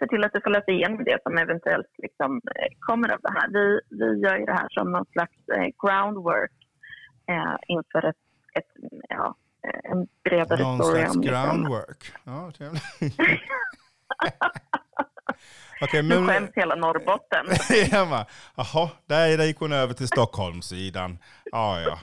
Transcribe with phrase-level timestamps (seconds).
[0.00, 3.32] se till att du får läsa igenom det som eventuellt liksom, eh, kommer av det
[3.32, 3.48] här.
[3.48, 6.52] Vi, vi gör ju det här som någon slags eh, groundwork
[7.28, 8.22] eh, inför ett,
[8.54, 8.70] ett,
[9.08, 9.34] ja,
[9.66, 12.12] eh, en bredare Någon story slags om liksom, groundwork.
[12.24, 12.82] Ja, trevligt.
[15.82, 16.28] Okej, Nu men...
[16.28, 17.46] skäms hela Norrbotten.
[18.56, 21.18] Jaha, där, där gick hon över till Stockholmssidan.
[21.44, 21.98] Ja, ja.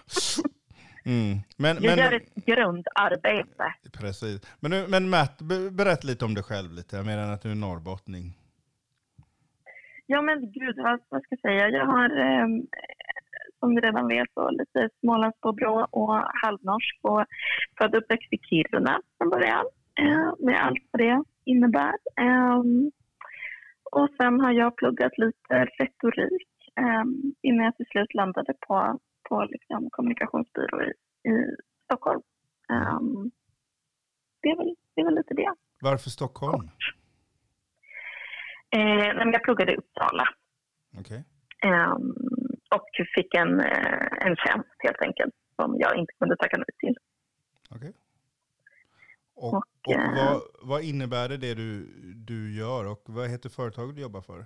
[1.08, 1.38] Mm.
[1.58, 3.74] Men, Jag gör men, ett grundarbete.
[4.02, 4.42] precis.
[4.60, 7.52] Men, nu- men Matt, be- berätta lite om dig själv lite, mer än att du
[7.52, 8.26] är norrbottning.
[10.06, 11.70] Ja men gud, vad, vad ska jag säga?
[11.70, 12.48] Jag har, eh,
[13.60, 17.26] som du redan vet, så lite smålandspåbrå och halvnorsk och
[17.78, 19.66] född och uppväxt i Kiruna från början.
[20.00, 21.94] Eh, med allt vad det innebär.
[22.20, 22.60] Eh,
[23.92, 26.48] och sen har jag pluggat lite retorik
[26.80, 27.04] eh,
[27.42, 32.22] innan jag till slut landade på, på liksom kommunikationsbyrå i, i Stockholm.
[32.70, 33.00] Eh,
[34.42, 35.54] det, är väl, det är väl lite det.
[35.82, 36.70] Varför Stockholm?
[38.70, 40.24] Eh, men jag pluggade i Uppsala.
[41.00, 41.24] Okej.
[41.64, 42.14] Ehm,
[42.76, 46.96] och fick en, eh, en tjänst helt enkelt som jag inte kunde tacka nej till.
[47.70, 47.94] okej.
[49.36, 53.50] Och, Och, och eh, vad, vad innebär det, det du, du gör och vad heter
[53.50, 54.46] företaget du jobbar för?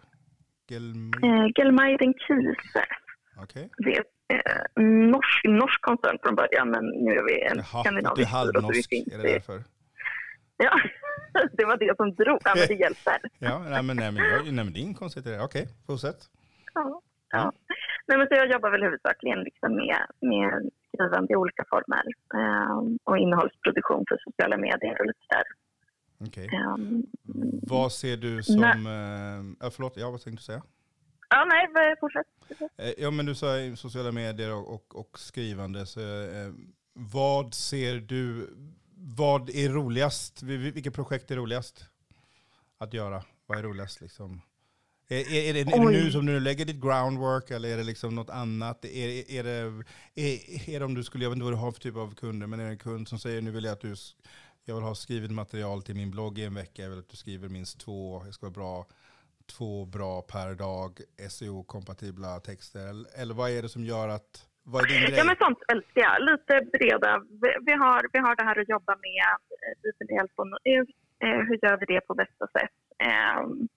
[0.70, 1.12] Gelmi?
[1.24, 2.86] Eh, Gelmeiden Kiese,
[3.44, 3.70] Okej.
[3.78, 4.06] det är eh,
[4.82, 8.26] norsk, norsk koncern från början men nu är vi en Jaha, för att du är
[8.26, 9.64] skandinavisk halvnorsk, är det därför?
[10.58, 10.80] Ja,
[11.58, 12.40] det var det som drog.
[12.44, 13.20] Ja, men det hjälper.
[13.40, 15.26] Ja, nej men, nej, men, jag, nej, men det är inget konstigt.
[15.42, 16.20] Okej, fortsätt.
[16.74, 17.02] Ja.
[17.32, 17.52] Ja.
[18.08, 23.00] Nej, men så jag jobbar väl huvudsakligen liksom med, med skrivande i olika former ehm,
[23.04, 25.44] och innehållsproduktion för sociala medier och lite där.
[26.28, 26.50] Okej.
[26.54, 27.04] Ehm,
[27.68, 28.64] Vad ser du som...
[28.64, 30.62] Eh, ja, förlåt, ja, vad tänkte du säga?
[31.32, 32.26] Ja, nej, fortsätt.
[32.78, 35.86] Eh, Ja, men du sa sociala medier och, och, och skrivande.
[35.86, 36.52] Så, eh,
[36.94, 38.50] vad ser du,
[38.96, 40.44] vad är roligast?
[40.44, 41.86] Vi- vi- Vilket projekt är roligast
[42.78, 43.24] att göra?
[43.46, 44.42] Vad är roligast liksom?
[45.08, 47.84] Är, är, är, det, är det nu som du lägger ditt groundwork eller är det
[47.84, 48.86] liksom något annat?
[48.86, 49.84] Är, är, det,
[50.16, 52.16] är, är det om du skulle, jag vet inte vad du har för typ av
[52.16, 53.96] kunder, men är det en kund som säger nu vill jag att du,
[54.66, 57.18] jag vill ha skrivet material till min blogg i en vecka, jag vill att du
[57.18, 58.88] skriver minst två, det ska vara bra,
[59.58, 60.92] två bra per dag,
[61.36, 62.82] SEO-kompatibla texter?
[63.22, 64.32] Eller, vad är det som gör att,
[64.72, 65.18] vad är din grej?
[65.20, 66.16] Ja, men sånt älskar jag.
[66.32, 67.12] Lite breda.
[67.68, 69.28] Vi, har, vi har det här att jobba med,
[69.86, 70.96] lite med hjälp nå ut.
[71.24, 72.78] Eh, hur gör vi det på bästa sätt?
[73.10, 73.68] Ehm,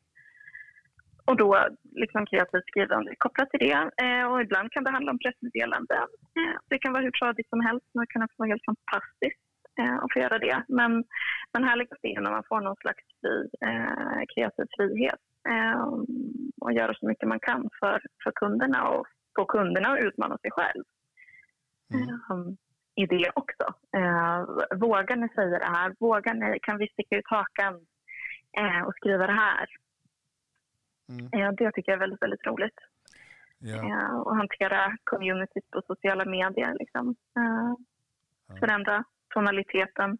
[1.28, 1.68] och då
[2.02, 3.82] liksom kreativt skrivande kopplat till det.
[4.04, 6.08] Eh, och ibland kan det handla om pressmeddelanden.
[6.38, 9.44] Eh, det kan vara hur tradigt som helst, men det kan också vara helt fantastiskt
[9.80, 10.64] eh, att få göra det.
[10.68, 11.04] Men,
[11.52, 13.36] men här läggs det och man får någon slags fri,
[13.68, 15.22] eh, kreativ frihet.
[15.48, 15.86] Eh,
[16.60, 19.06] och göra så mycket man kan för, för kunderna och
[19.36, 20.84] få kunderna att utmana sig själv
[21.94, 22.20] Mm.
[22.30, 22.56] um,
[22.94, 23.74] i det också.
[23.96, 25.94] Uh, vågar ni säga det här?
[26.00, 27.74] Vågar ni, kan vi sticka ut hakan
[28.58, 29.66] eh, och skriva det här?
[31.08, 31.56] Mm.
[31.56, 32.78] Det tycker jag är väldigt, väldigt roligt.
[33.58, 34.12] Ja.
[34.12, 36.76] Och hantera communities på sociala medier.
[36.78, 37.14] Liksom.
[38.60, 40.18] Förändra tonaliteten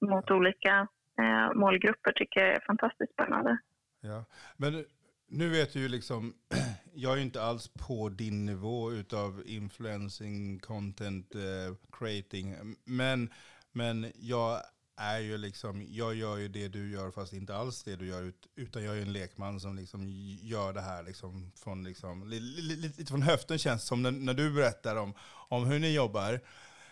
[0.00, 0.88] mot olika
[1.20, 3.58] eh, målgrupper tycker jag är fantastiskt spännande.
[4.00, 4.24] Ja,
[4.56, 4.84] men
[5.28, 6.34] nu vet du ju liksom,
[6.94, 13.30] jag är ju inte alls på din nivå utav influencing, content eh, creating, men,
[13.72, 14.60] men jag
[14.96, 18.22] är ju liksom, jag gör ju det du gör fast inte alls det du gör,
[18.22, 20.06] ut, utan jag är ju en lekman som liksom
[20.42, 24.02] gör det här liksom från, liksom, li, li, li, lite från höften känns det som
[24.02, 25.14] när, när du berättar om,
[25.48, 26.40] om hur ni jobbar.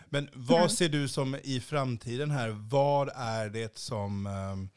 [0.09, 0.69] Men vad Mm.
[0.69, 4.69] ser du som i framtiden här, vad är det som ehm,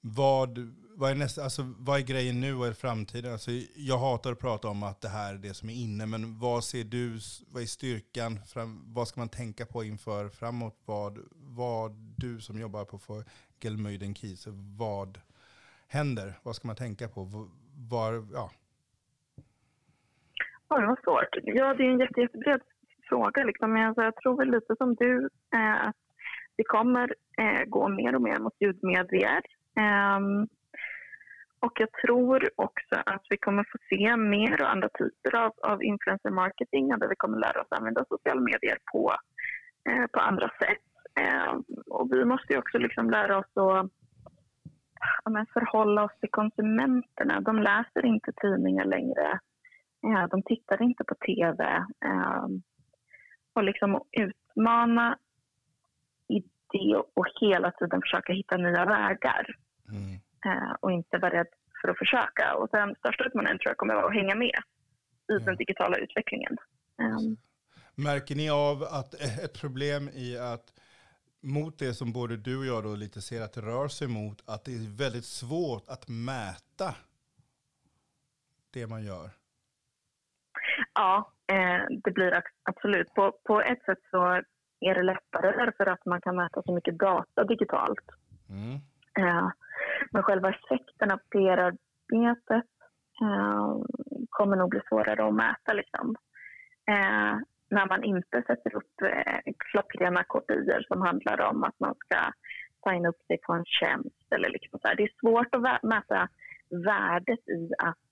[0.00, 0.58] vad,
[0.96, 3.32] vad, är nästa, alltså, vad är grejen nu och är framtiden?
[3.32, 6.38] Alltså, jag hatar att prata om att det här är det som är inne, men
[6.38, 10.76] vad ser du, vad är styrkan, fram, vad ska man tänka på inför framåt?
[10.84, 13.24] Vad, vad du som jobbar på
[13.60, 15.20] Gelmöjden Kiese, vad
[15.88, 16.38] händer?
[16.42, 17.48] Vad ska man tänka på?
[17.90, 18.50] Var, ja.
[20.70, 21.28] Oj, vad svårt.
[21.44, 22.60] Ja, det är en jätte, jättebred
[23.08, 23.44] fråga.
[23.44, 23.72] Liksom.
[23.72, 25.96] Men alltså, jag tror väl lite som du eh, att
[26.56, 29.42] det kommer eh, gå mer och mer mot ljudmedier.
[29.76, 30.48] Ehm,
[31.60, 35.82] och jag tror också att vi kommer få se mer och andra typer av, av
[35.82, 39.14] influencer marketing där vi kommer lära oss använda sociala medier på,
[39.88, 40.88] eh, på andra sätt.
[41.20, 41.52] Eh,
[41.86, 43.90] och vi måste ju också liksom lära oss att
[45.24, 47.40] ja, men förhålla oss till konsumenterna.
[47.40, 49.38] De läser inte tidningar längre.
[50.00, 51.64] Ja, de tittar inte på tv.
[52.04, 52.62] Ehm,
[53.58, 55.18] och liksom utmana
[56.28, 56.38] i
[56.72, 59.46] det och hela tiden försöka hitta nya vägar.
[59.88, 60.14] Mm.
[60.46, 61.46] eh, och inte vara rädd
[61.82, 62.54] för att försöka.
[62.54, 64.58] Och sen största utmaningen tror jag kommer vara att hänga med
[65.28, 65.38] i Ja.
[65.38, 66.56] den digitala utvecklingen.
[67.02, 67.36] Ehm,
[67.94, 69.14] Märker ni av att
[69.44, 70.72] ett problem i att
[71.40, 74.48] mot det som både du och jag då lite ser att det rör sig mot,
[74.48, 76.94] att det är väldigt svårt att mäta
[78.70, 79.30] det man gör.
[80.94, 83.14] Ja, eh, det blir absolut.
[83.14, 84.42] På, på ett sätt så
[84.80, 88.06] är det lättare därför att man kan mäta så mycket data digitalt.
[88.50, 88.74] Mm.
[89.18, 89.48] Eh,
[90.10, 92.70] men själva effekten av PR-arbetet
[93.22, 93.76] eh,
[94.30, 95.72] kommer nog bli svårare att mäta.
[95.72, 96.16] Liksom.
[97.70, 98.94] När man inte sätter upp
[99.58, 102.32] klockrena kopior som handlar om att man ska
[102.84, 104.32] signa upp sig på en tjänst.
[104.34, 104.96] Eller liksom så här.
[104.96, 106.28] Det är svårt att mäta
[106.70, 108.07] värdet i att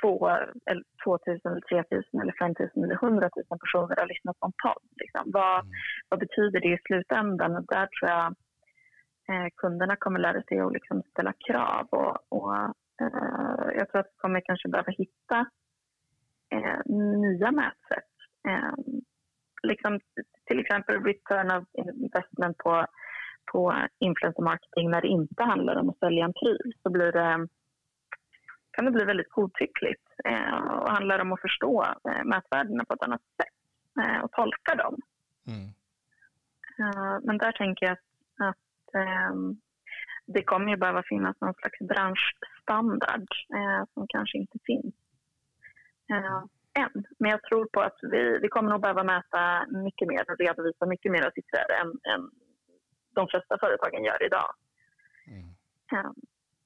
[0.00, 0.28] två,
[0.70, 4.40] eller 2 000, eller 3 000, eller 5 000 eller 100 000 personer har lyssnat
[4.40, 4.88] på en podd.
[4.96, 5.22] Liksom.
[5.26, 5.72] Vad, mm.
[6.08, 7.56] vad betyder det i slutändan?
[7.56, 8.26] Och där tror jag
[9.28, 11.86] eh, kunderna kommer lära sig att liksom ställa krav.
[11.90, 12.54] Och, och
[13.02, 15.38] eh, jag tror att vi kommer kanske behöva hitta
[16.54, 16.80] eh,
[17.24, 18.14] nya mätsätt.
[18.48, 18.74] Eh,
[19.62, 20.00] liksom,
[20.46, 22.86] till exempel return of investment på,
[23.52, 26.72] på influencer marketing när det inte handlar om att sälja en pryl.
[26.82, 27.48] Så blir det
[28.80, 33.02] kan det bli väldigt godtyckligt eh, och handlar om att förstå eh, mätvärdena på ett
[33.02, 33.56] annat sätt
[34.00, 34.96] eh, och tolka dem.
[35.46, 35.66] Mm.
[36.78, 39.34] Eh, men där tänker jag att, att eh,
[40.26, 43.28] det kommer ju behöva finnas någon slags branschstandard
[43.58, 44.94] eh, som kanske inte finns
[46.74, 47.04] än.
[47.18, 50.86] Men jag tror på att vi, vi kommer nog behöva mäta mycket mer och redovisa
[50.86, 52.30] mycket mer siffror än, än
[53.14, 54.50] de flesta företagen gör idag.
[55.26, 55.54] Mm.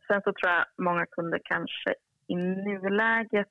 [0.06, 1.94] Sen så tror jag många kunder kanske
[2.26, 3.48] i nuläget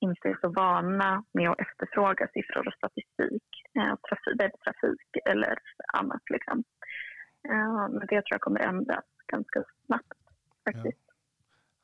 [0.00, 5.58] inte är så vana med att efterfråga siffror och statistik, eh, trafik, webbtrafik eller
[5.92, 6.22] annat.
[6.30, 6.64] Liksom.
[7.48, 10.18] Eh, men det tror jag kommer ändras ganska snabbt
[10.64, 10.98] faktiskt.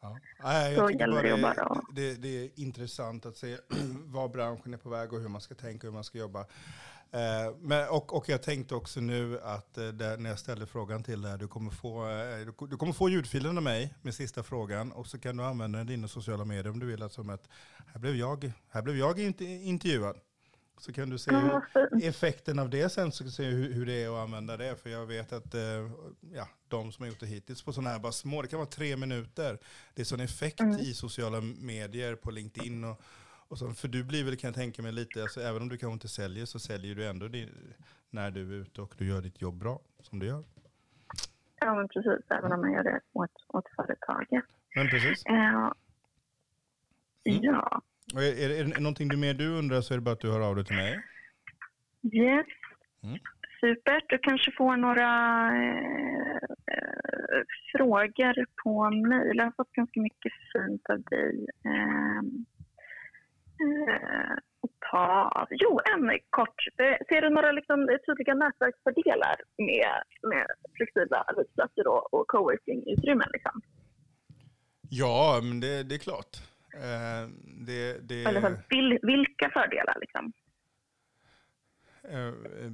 [0.00, 0.18] Ja.
[0.38, 0.68] Ja.
[0.68, 3.56] jag så gäller det, bara det, det är intressant att se
[4.04, 6.46] var branschen är på väg och hur man ska tänka och hur man ska jobba.
[7.10, 11.02] Eh, men, och, och jag tänkte också nu att eh, där, när jag ställde frågan
[11.02, 14.92] till dig, du kommer få, eh, du kommer få ljudfilen av mig med sista frågan
[14.92, 17.10] och så kan du använda den i dina sociala medier om du vill.
[17.10, 17.48] Som att
[17.86, 20.16] här blev jag, här blev jag intervjuad.
[20.80, 21.60] Så kan du se hur,
[22.04, 24.76] effekten av det sen, så kan du se hur, hur, det är att använda det.
[24.76, 25.54] För jag vet att
[26.34, 28.68] ja, de som har gjort det hittills på sådana här bara små, det kan vara
[28.68, 29.58] tre minuter.
[29.94, 30.78] Det är sån effekt mm.
[30.78, 33.02] i sociala medier på LinkedIn och,
[33.48, 35.76] och så, för du blir väl, kan jag tänka mig, lite, alltså, även om du
[35.76, 37.74] kanske inte säljer så säljer du ändå din,
[38.10, 40.44] när du är ute och du gör ditt jobb bra, som du gör.
[41.60, 42.30] Ja, men precis.
[42.30, 44.44] Även om man gör det åt, åt företaget.
[44.74, 45.24] Men precis.
[45.30, 45.72] Uh,
[47.24, 47.42] mm.
[47.42, 47.82] Ja.
[48.14, 50.20] Och är, är, är det någonting du mer du undrar så är det bara att
[50.20, 51.00] du hör av dig till mig.
[52.02, 52.46] Yes.
[53.02, 53.18] Mm.
[53.60, 54.04] Super.
[54.08, 55.10] Du kanske får några
[55.56, 56.36] eh,
[56.72, 57.42] eh,
[57.72, 59.36] frågor på mejl.
[59.36, 61.46] Jag har fått ganska mycket fint av dig.
[61.64, 62.22] Eh,
[63.60, 64.34] eh,
[64.90, 66.58] ta Jo, en kort.
[67.08, 70.46] Ser du några liksom, tydliga nätverksfördelar med, med
[70.76, 73.30] flexibla arbetsplatser och, och coworking-utrymmen?
[73.32, 73.62] Liksom?
[74.90, 76.36] Ja, men det, det är klart.
[76.74, 77.28] Eh,
[77.66, 78.24] det, det...
[78.24, 79.96] Eller vil, vilka fördelar?
[80.00, 80.32] Liksom?
[82.04, 82.72] Eh, eh,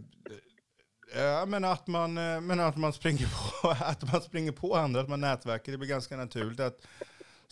[1.16, 2.14] Ja, men att man,
[2.46, 5.72] men att man, springer, på, att man springer på andra, att man nätverkar.
[5.72, 6.86] Det blir ganska naturligt att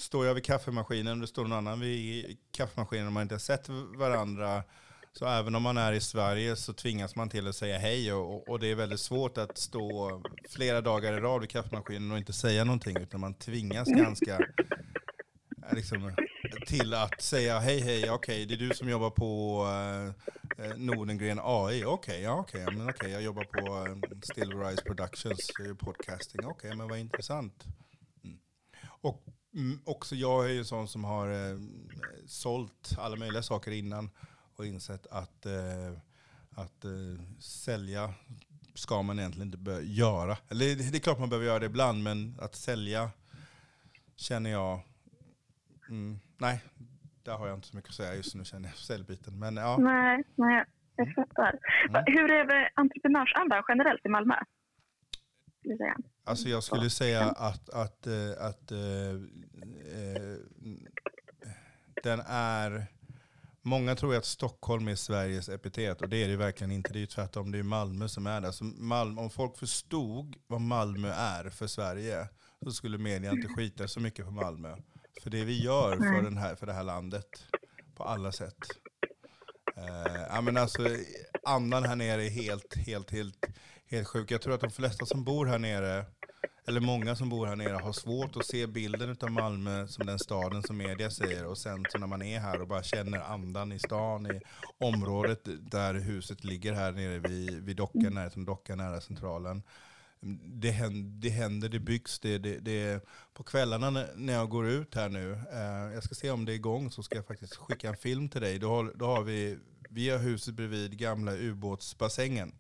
[0.03, 3.41] står jag vid kaffemaskinen och det står någon annan vid kaffemaskinen och man inte har
[3.41, 4.63] sett varandra.
[5.13, 8.49] Så även om man är i Sverige så tvingas man till att säga hej och,
[8.49, 12.33] och det är väldigt svårt att stå flera dagar i rad vid kaffemaskinen och inte
[12.33, 16.17] säga någonting utan man tvingas ganska eh, liksom,
[16.67, 20.77] till att säga hej hej, okej okay, det är du som jobbar på eh, eh
[20.77, 24.83] Nordengren AI, okej, okay, ja okej, okay, men okej jag jobbar på eh, Still Stillrise
[24.83, 27.65] Productions, podcasting, okej okay, men vad intressant.
[29.55, 29.67] Mm.
[29.67, 31.59] Mm, också jag är ju en sån som har eh,
[32.27, 34.11] sålt alla möjliga saker innan
[34.57, 35.93] och insett att, eh,
[36.51, 38.15] att eh, sälja
[38.75, 40.37] ska man egentligen inte behöva göra.
[40.51, 43.11] Eller det är klart man behöver göra det ibland, men att sälja
[44.17, 44.81] känner jag,
[45.89, 46.63] mm, nej,
[47.23, 49.39] där har jag inte så mycket att säga just nu känner jag säljbiten.
[49.39, 49.77] Men, ja.
[49.79, 50.65] Nej, nej,
[50.97, 51.59] jag fattar.
[51.89, 52.03] Mm.
[52.07, 54.35] Hur är entreprenörsandan generellt i Malmö?
[56.25, 59.11] Alltså jag skulle säga att, att, eh, att, att eh,
[59.99, 60.37] eh,
[62.03, 62.87] den är...
[63.65, 66.93] Många tror att Stockholm är Sveriges epitet och det är det verkligen inte.
[66.93, 68.53] Det är ju tvärtom, det är Malmö som är det.
[68.53, 72.29] Så Malmö, om folk förstod vad Malmö är för Sverige
[72.65, 74.77] så skulle media inte skita så mycket på Malmö.
[75.23, 77.29] För det vi gör för, den här, för det här landet
[77.95, 78.59] på alla sätt.
[79.77, 80.89] Eh, ja, men alltså,
[81.45, 83.47] andan här nere är helt, helt, helt
[83.93, 84.31] helt sjuk.
[84.31, 86.05] Jag tror att de flesta som bor här nere
[86.67, 90.19] eller många som bor här nere, har svårt att se bilden av Malmö som den
[90.19, 91.47] staden som media säger.
[91.47, 94.41] Och sen så när man är här och bara känner andan i stan, i
[94.79, 99.63] området där huset ligger här nere vid, vid dockan, nära dockan, nära centralen.
[100.45, 102.19] Det händer, det, händer, det byggs.
[102.19, 106.31] Det, det, det, på kvällarna när jag går ut här nu, eh, jag ska se
[106.31, 108.59] om det är igång, så ska jag faktiskt skicka en film till dig.
[108.59, 109.59] Då har, då har vi,
[109.91, 112.53] vi har huset bredvid gamla ubåtsbassängen,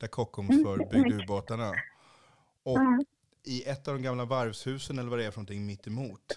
[0.00, 0.64] där Kockums mm.
[0.64, 1.72] förr byggde ubåtarna.
[2.62, 2.78] Och
[3.44, 6.36] i ett av de gamla varvshusen eller vad det är för någonting mitt emot.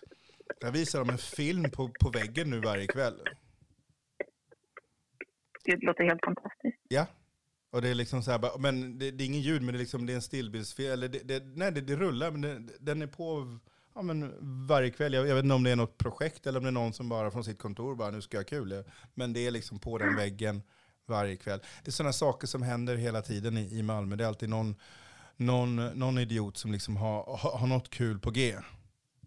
[0.62, 3.22] Där visar de en film på, på väggen nu varje kväll.
[5.64, 6.78] Det låter helt fantastiskt.
[6.88, 7.06] Ja.
[7.72, 9.80] Och det är liksom så här, men det, det är ingen ljud, men det är,
[9.80, 10.92] liksom, det är en stillbildsfilm.
[10.92, 13.58] Eller det, det, nej, det, det rullar, men det, den är på
[13.96, 14.34] ja, men
[14.68, 15.14] varje kväll.
[15.14, 17.10] Jag, jag, vet inte om det är något projekt eller om det är någon som
[17.10, 18.84] bara från sitt kontor bara, nu ska jag ha kul.
[19.14, 20.62] Men det är liksom på den väggen
[21.10, 21.60] varje kväll.
[21.84, 24.16] Det är sådana saker som händer hela tiden i, i Malmö.
[24.16, 24.76] Det är alltid någon
[25.40, 28.56] någon, någon idiot som liksom har, har, något kul på G.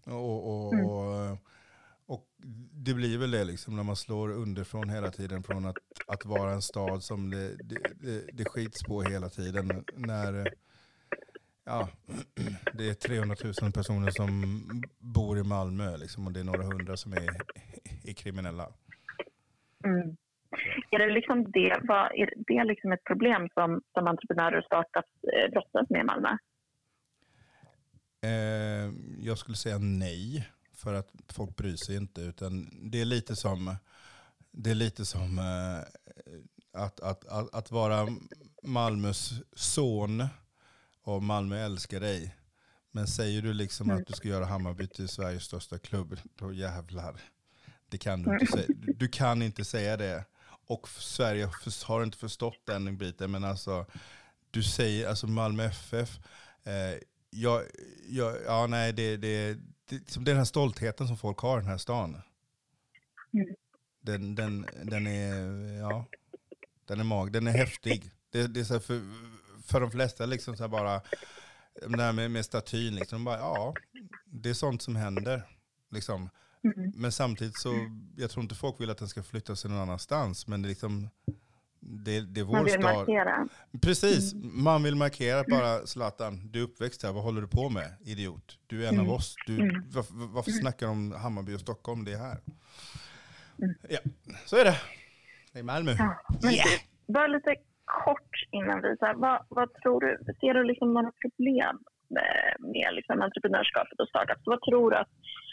[0.04, 0.86] Och, och, mm.
[0.86, 1.38] och,
[2.06, 2.28] och,
[2.72, 6.52] det blir väl det liksom när man slår underifrån hela tiden från att, att vara
[6.52, 9.84] en stad som det, det, det, det skits på hela tiden.
[9.96, 10.54] När
[11.64, 11.88] ja,
[12.74, 14.62] det är 300 000 personer som
[14.98, 17.36] bor i Malmö liksom, och det är några hundra som är,
[18.04, 18.72] är kriminella.
[19.84, 20.16] Mm.
[20.94, 25.24] Är det, liksom det, vad, är det liksom ett problem som, som entreprenörer och startups
[25.32, 26.28] eh, brottas med i Malmö?
[28.24, 32.20] Eh, jag skulle säga nej, för att folk bryr sig inte.
[32.20, 33.76] Utan det är lite som,
[34.50, 35.80] det är lite som eh,
[36.82, 38.06] att, att, att, att vara
[38.62, 40.24] Malmös son
[41.02, 42.36] och Malmö älskar dig.
[42.90, 44.00] Men säger du liksom mm.
[44.00, 47.20] att du ska göra Hammarby till Sveriges största klubb, då jävlar.
[47.88, 48.66] Det kan du inte säga.
[48.78, 50.24] Du kan inte säga det
[50.66, 51.48] och Sverige
[51.84, 53.30] har inte förstått den biten.
[53.30, 53.86] Men alltså,
[54.50, 56.18] du säger alltså Malmö FF.
[56.64, 56.98] Eh,
[57.30, 57.62] jag,
[58.08, 59.54] jag, ja, nej, det, det,
[59.88, 62.22] det, liksom den här stoltheten som folk har i den här stan.
[63.32, 63.46] Mm.
[64.00, 65.34] Den, den, den är,
[65.80, 66.06] ja,
[66.84, 68.10] den är mag, den är häftig.
[68.30, 69.00] Det, det är så för,
[69.66, 71.02] för de flesta liksom så bara,
[71.74, 73.74] det här med, med statyn, liksom, bara, ja,
[74.24, 75.42] det är sånt som händer.
[75.90, 76.30] Liksom.
[76.64, 76.92] Mm.
[76.96, 77.74] Men samtidigt så,
[78.16, 80.46] jag tror inte folk vill att den ska flytta sig någon annanstans.
[80.46, 81.08] Men det är liksom,
[81.80, 82.82] det, det är vår man vill stad.
[82.82, 83.48] markera.
[83.82, 84.64] Precis, mm.
[84.64, 88.58] man vill markera bara Zlatan, du är uppväxt här, vad håller du på med idiot?
[88.66, 89.06] Du är en mm.
[89.06, 89.82] av oss, du, mm.
[89.94, 90.60] varför, varför mm.
[90.60, 92.38] snackar du om Hammarby och Stockholm, det är här.
[93.62, 93.74] Mm.
[93.88, 93.98] Ja,
[94.46, 94.76] så är det.
[95.52, 95.92] Det är Malmö.
[95.98, 96.66] Ja, men yeah.
[97.06, 97.54] bara lite
[97.84, 101.78] kort innan vi, så här, vad, vad tror du, ser du liksom några problem
[102.08, 104.42] med, med liksom entreprenörskapet och startups?
[104.44, 105.12] Vad tror du att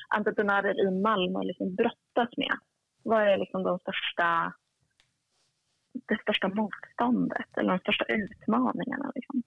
[0.10, 2.58] entreprenörer i Malmö liksom brottas med?
[3.04, 4.54] Vad är liksom de största,
[6.08, 9.12] det största motståndet eller de största utmaningarna?
[9.16, 9.44] Liksom?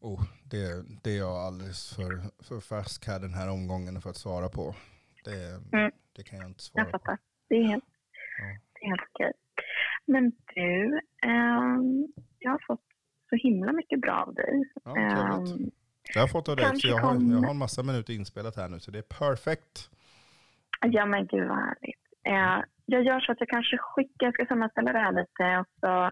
[0.00, 4.16] Oh, det, det är jag alldeles för, för färsk här den här omgången för att
[4.16, 4.74] svara på.
[5.24, 5.92] Det, mm.
[6.16, 7.16] det kan jag inte svara jag på.
[7.48, 7.84] Det är helt,
[8.38, 8.44] ja.
[8.72, 9.32] det är helt okej.
[10.06, 11.78] Men du, eh,
[12.38, 12.84] jag har fått
[13.30, 14.62] så himla mycket bra av dig.
[14.84, 15.44] Ja.
[16.14, 18.68] Jag har fått av dig, så jag har, jag har en massa minuter inspelat här
[18.68, 19.90] nu, så det är perfekt.
[20.80, 22.04] Ja, men gud vad härligt.
[22.24, 25.66] Eh, jag gör så att jag kanske skickar, jag ska sammanställa det här lite, och
[25.80, 26.10] så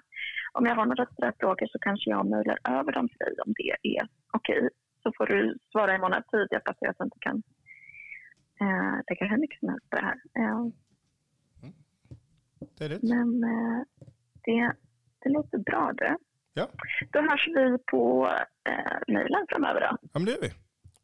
[0.52, 3.52] om jag har några sådana frågor så kanske jag mejlar över dem till dig om
[3.56, 4.58] det är okej.
[4.58, 4.68] Okay.
[5.02, 7.42] Så får du svara i månad tid, jag fattar att jag inte kan
[8.60, 10.20] eh, lägga hur mycket som helst på det här.
[10.38, 10.60] Eh,
[11.62, 11.74] mm.
[12.78, 12.98] Det är det.
[13.02, 13.82] Men eh,
[14.44, 14.72] det,
[15.18, 16.16] det låter bra det.
[16.54, 16.68] Ja.
[17.12, 18.30] Då hörs vi på
[18.68, 19.86] eh, mejlen framöver då.
[19.86, 20.50] Ja, men det gör vi.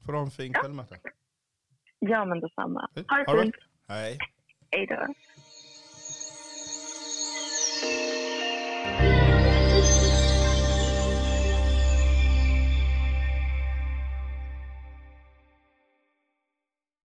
[0.06, 0.96] Får du ha en fin kväll, Märta.
[1.98, 2.88] Ja, men detsamma.
[3.08, 3.54] Ha det fint.
[3.88, 4.18] Hej.
[4.70, 5.14] Hej då.